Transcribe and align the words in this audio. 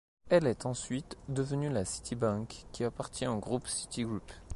Elle 0.29 0.47
est 0.47 0.65
ensuite 0.65 1.15
devenue 1.29 1.69
la 1.69 1.85
Citibank, 1.85 2.65
qui 2.71 2.83
appartient 2.83 3.27
au 3.27 3.37
groupe 3.37 3.67
Citigroup. 3.67 4.25